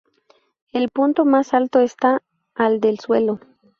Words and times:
El 0.71 0.89
punto 0.89 1.25
más 1.25 1.53
alto 1.53 1.79
está 1.79 2.23
a 2.55 2.71
del 2.71 2.99
suelo. 2.99 3.39